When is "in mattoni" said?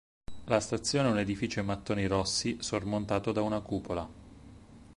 1.59-2.07